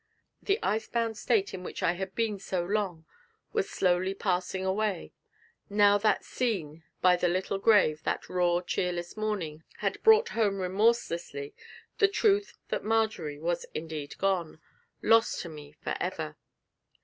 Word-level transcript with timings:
The 0.41 0.57
ice 0.63 0.87
bound 0.87 1.15
state 1.15 1.53
in 1.53 1.61
which 1.61 1.83
I 1.83 1.91
had 1.91 2.15
been 2.15 2.39
so 2.39 2.63
long 2.65 3.05
was 3.53 3.69
slowly 3.69 4.15
passing 4.15 4.65
away, 4.65 5.13
now 5.69 5.99
that 5.99 6.21
the 6.21 6.25
scene 6.25 6.83
by 7.03 7.15
the 7.15 7.27
little 7.27 7.59
grave 7.59 8.01
that 8.01 8.27
raw, 8.27 8.61
cheerless 8.61 9.15
morning 9.15 9.63
had 9.77 10.01
brought 10.01 10.29
home 10.29 10.57
remorselessly 10.57 11.53
the 11.99 12.07
truth 12.07 12.57
that 12.69 12.83
Marjory 12.83 13.37
was 13.37 13.67
indeed 13.75 14.17
gone 14.17 14.59
lost 15.03 15.39
to 15.41 15.49
me 15.49 15.73
for 15.83 15.95
ever. 15.99 16.35